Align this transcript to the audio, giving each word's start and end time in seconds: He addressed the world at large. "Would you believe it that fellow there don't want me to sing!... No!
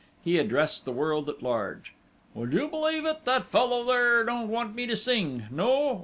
He 0.23 0.39
addressed 0.39 0.83
the 0.83 0.91
world 0.91 1.29
at 1.29 1.43
large. 1.43 1.93
"Would 2.33 2.53
you 2.53 2.67
believe 2.67 3.05
it 3.05 3.23
that 3.25 3.43
fellow 3.45 3.83
there 3.83 4.23
don't 4.23 4.47
want 4.49 4.73
me 4.73 4.87
to 4.87 4.95
sing!... 4.95 5.43
No! 5.51 5.99